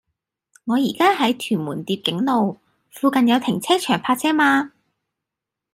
[0.65, 2.59] 我依家喺屯門蝶景路，
[2.89, 4.71] 附近有停車場泊車嗎